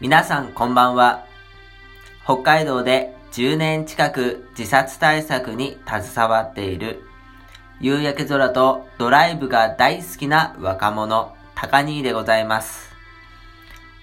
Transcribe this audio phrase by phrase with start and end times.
[0.00, 1.26] 皆さんこんばんは。
[2.24, 7.02] 北海道で10年近く自殺対策に携わっている
[7.82, 12.94] 夕焼け空とドライブが大好きな若者、高兄でございます。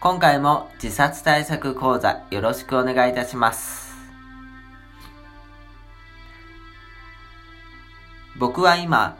[0.00, 3.96] 今回も自殺対策講座よろしくお願いいたします。
[8.38, 9.16] 僕は今、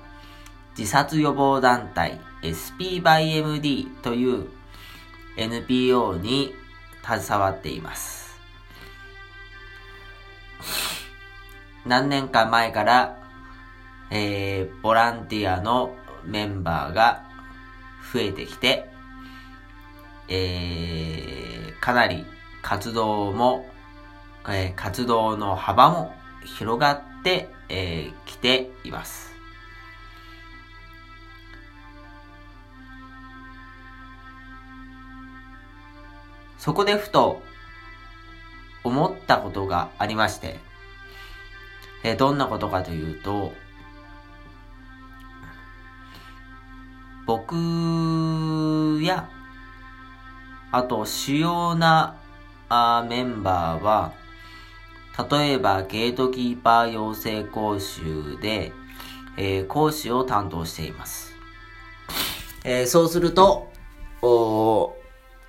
[0.78, 4.59] 自殺予防団体 SP by MD という
[5.40, 6.54] NPO に
[7.02, 8.38] 携わっています。
[11.86, 13.16] 何年か前から、
[14.10, 17.24] えー、ボランティアのメンバーが
[18.12, 18.90] 増えてきて、
[20.28, 22.26] えー、かなり
[22.60, 23.66] 活動も、
[24.46, 26.12] えー、活動の幅も
[26.44, 29.29] 広がってき、えー、ています。
[36.60, 37.40] そこでふと
[38.84, 40.58] 思ったことがありまして、
[42.04, 43.54] えどんなことかというと、
[47.24, 49.30] 僕や、
[50.70, 52.18] あと主要な
[52.68, 54.12] あメンバーは、
[55.30, 58.72] 例えばゲートキーパー養成講習で、
[59.38, 61.32] えー、講師を担当しています。
[62.64, 63.70] えー、そうすると、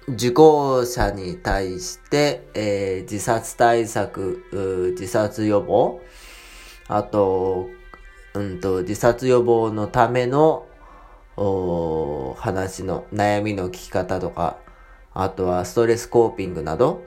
[0.08, 4.44] 受講者に対して、えー、自殺対策、
[5.00, 6.02] 自殺予防、
[6.88, 7.70] あと、
[8.34, 10.68] うんと、自殺予防のための、
[11.38, 14.58] お話の悩みの聞き方とか、
[15.14, 17.04] あとはストレスコーピングなど、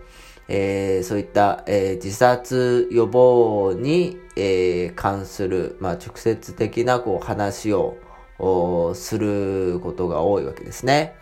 [0.49, 7.97] えー、そういった、えー、自殺予防に、えー、関する、まあ、直接的なこう話を
[8.95, 11.15] することが多いわけですね。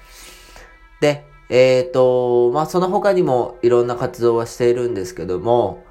[1.00, 5.84] で、えっ、ー、と、まあ、その他にもいろんな活動はしているんですけども、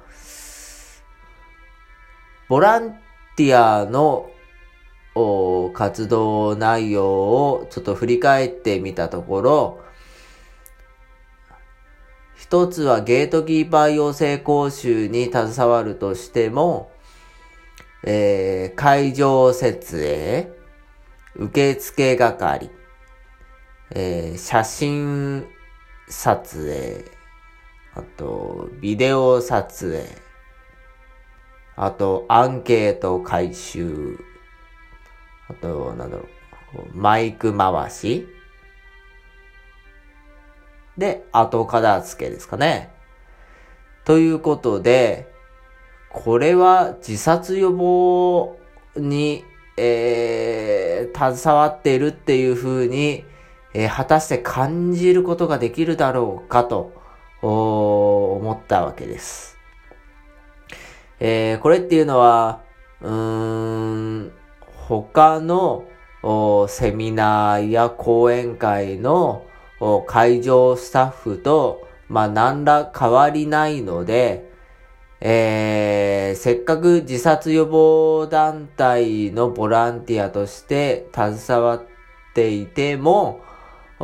[2.48, 2.98] ボラン
[3.36, 4.28] ティアの
[5.72, 9.80] 活動内容をちょっと振り返ってみたところ、
[12.36, 16.90] 一つはゲートキーパー養成講習に携わるとしても、
[18.02, 20.50] えー、会場設営、
[21.36, 22.81] 受付係、
[23.94, 25.46] えー、写真
[26.08, 27.04] 撮影、
[27.94, 30.06] あと、ビデオ撮影、
[31.76, 34.18] あと、アンケート回収、
[35.48, 38.26] あと、なんだろう、マイク回し、
[40.96, 42.90] で、後片付けですかね。
[44.04, 45.30] ということで、
[46.08, 48.58] これは自殺予防
[48.96, 49.44] に、
[49.76, 53.24] えー、携わっているっていうふうに、
[53.74, 56.92] えー、果たして感じることができるだろうかと、
[57.42, 59.58] 思ったわけです。
[61.18, 62.60] えー、これっていうのは、
[63.00, 64.32] うーん、
[64.88, 65.84] 他の
[66.68, 69.44] セミナーや講演会の
[70.06, 74.50] 会場スタッフと、まあ、何ら変わりないので、
[75.20, 81.84] えー、せっかく自殺予防団体のボランティアとして携わっ
[82.34, 83.40] ていても、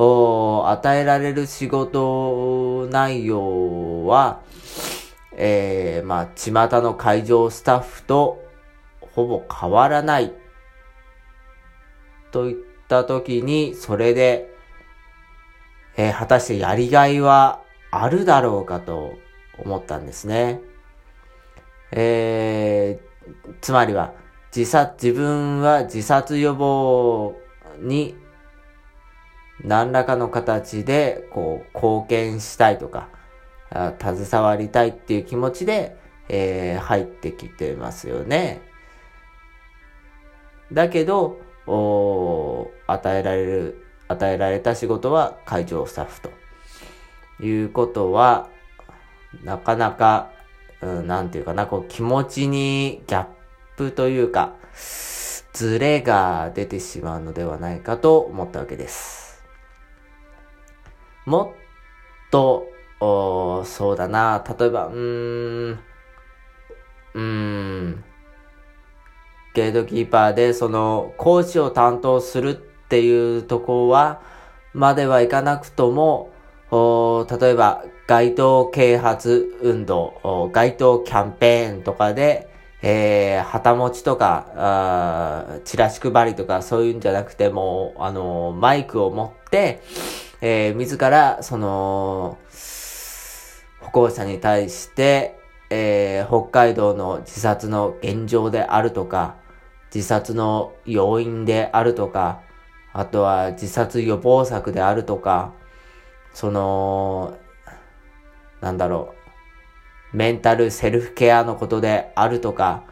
[0.01, 4.41] 与えられる仕事内容は、
[5.33, 8.45] えー、まあ、巷の会場スタッフと
[9.01, 10.33] ほぼ変わらない。
[12.31, 14.55] といった時に、それで、
[15.97, 17.61] えー、果たしてやりがいは
[17.91, 19.15] あるだろうかと
[19.59, 20.61] 思ったんですね。
[21.91, 24.13] えー、つまりは、
[24.55, 27.35] 自殺、自分は自殺予防
[27.81, 28.15] に
[29.65, 33.09] 何らかの形で、こう、貢献したいとか、
[33.71, 35.97] 携わりたいっていう気持ちで、
[36.29, 38.61] えー、入ってきてますよね。
[40.73, 46.31] だけど、お与えられる、与えられた仕事は会場スタッフと
[47.41, 48.49] いうことは、
[49.45, 50.31] なかなか、
[50.81, 53.27] うん、なんていうかな、こう気持ちにギャッ
[53.77, 54.55] プというか、
[55.53, 59.28] ズレが出てしまうのではないかと思ったわけです。
[61.29, 61.53] も
[62.27, 62.67] っと、
[63.01, 65.81] おそうだな、例えば、うーん、
[67.15, 68.05] うーん、
[69.53, 74.23] ゲートキーパーでその講師を担当するっていうとこは、
[74.73, 76.31] まではいかなくとも、
[76.71, 82.49] お例えば街頭啓発運動、街頭キャンペーンとかで、
[82.81, 89.83] えー、旗持ちとか、あチラシ配りとかそういうんじゃなくても、あのマイクを持って、
[90.41, 92.39] えー、自ら、その、
[93.81, 95.39] 歩行者に対して、
[95.71, 99.37] えー、北海道の自殺の現状であるとか、
[99.95, 102.43] 自殺の要因であるとか、
[102.93, 105.53] あとは自殺予防策であるとか、
[106.33, 107.37] その、
[108.61, 109.15] なんだろ
[110.13, 112.85] う、メンタルセルフケアのことであるとか、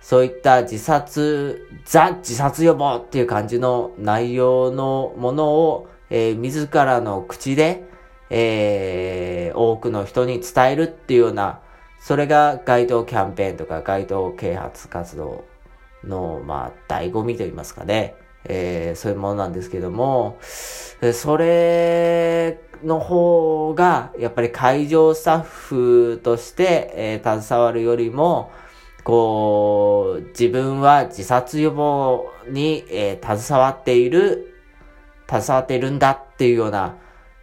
[0.00, 7.84] そういった自殺、ザ自殺予防っていう感じの内容のものを、えー、自らの口で、
[8.28, 11.60] えー、多くの人に伝えるっていうような、
[11.98, 15.44] それが街頭キャンペーンとか街頭啓発活動
[16.04, 18.14] の、まあ、醍醐味と言いますかね。
[18.44, 28.50] えー、そういうものなんですけども、それの方が、やっぱり会場スタッフとして、えー、携わるよりも、
[29.02, 34.51] こう、自分は自殺予防に、えー、携わっている、
[35.40, 36.96] 携わっているんだっていうような、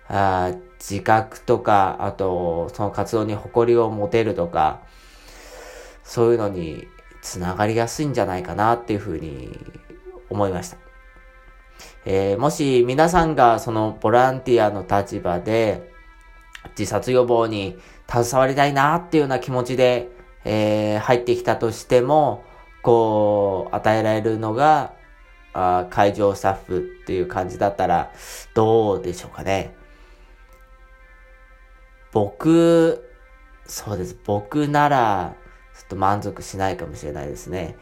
[0.08, 4.82] あ自覚とか、あと、その活動に誇りを持てるとか、
[6.04, 6.88] そういうのに
[7.22, 9.58] つながりやすいんじゃないかなっていうふうに
[10.30, 10.78] 思いました。
[12.06, 15.92] えー、もし皆さんがそのボランティアの立場で
[16.78, 17.78] 自殺予防に
[18.10, 20.10] 携わりたいなっていうような気持ちで、
[20.46, 22.44] えー、入ってきたとしても、
[22.82, 24.94] こう、与えられるのが、
[25.54, 28.12] あ会場スタッフっていう感じだったら、
[28.54, 29.76] どうでしょうかね。
[32.12, 33.04] 僕、
[33.66, 34.18] そうです。
[34.26, 35.36] 僕なら、
[35.78, 37.78] ちょっと満足しないかもしれないですね。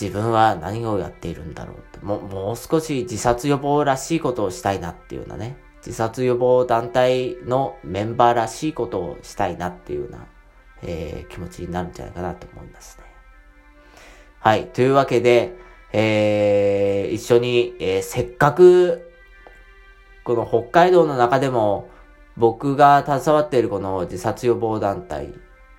[0.00, 2.04] 自分は何をやっているんだろうと。
[2.04, 5.58] ももう少し自殺予防らしいことをしたいなっていうようなね。
[5.78, 10.26] 自殺予防団体のメンバーらしいことをしたいなっていうような
[10.82, 13.04] えー、気持ちになるんじゃないかなと思いますね。
[14.40, 14.66] はい。
[14.68, 15.54] というわけで、
[15.92, 19.10] えー、一緒に、えー、せっかく、
[20.24, 21.88] この北海道の中でも、
[22.36, 25.34] 僕が携わっているこの自殺予防団体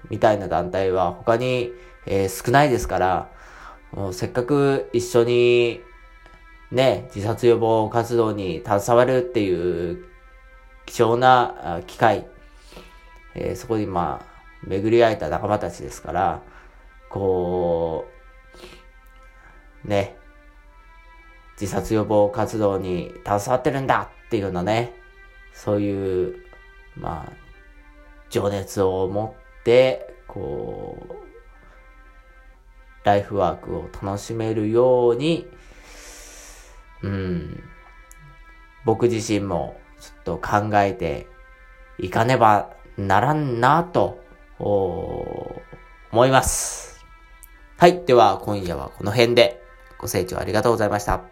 [0.10, 1.72] みたいな団体は他に、
[2.06, 3.32] えー、少ないですから、
[3.92, 5.82] もうせっかく一緒に
[6.72, 10.06] ね、自殺予防活動に携わるっていう
[10.86, 12.26] 貴重な機会、
[13.36, 14.26] えー、そこにまあ、
[14.64, 16.42] 巡り会えた仲間たちですから、
[17.10, 18.21] こう、
[19.84, 20.16] ね、
[21.60, 24.94] 自殺予防活動に携わってるんだっていうようなね、
[25.54, 26.36] そういう、
[26.96, 27.34] まあ、
[28.30, 31.16] 情熱を持って、こう、
[33.04, 35.48] ライフワークを楽しめるように、
[37.02, 37.64] うん、
[38.86, 41.28] 僕自身もちょっと考えて
[42.00, 44.20] いかねばならんなと
[44.60, 45.62] 思
[46.26, 47.04] います。
[47.78, 48.04] はい。
[48.06, 49.61] では、今夜はこの辺で
[50.02, 51.31] ご清聴ありがとうございました。